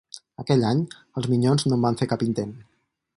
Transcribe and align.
Aquell 0.43 0.63
any, 0.69 0.79
els 1.21 1.29
Minyons 1.33 1.67
no 1.69 1.77
en 1.79 1.85
van 1.87 1.99
fer 2.01 2.09
cap 2.15 2.25
intent. 2.29 2.57